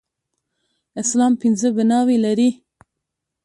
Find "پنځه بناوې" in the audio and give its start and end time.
1.41-2.17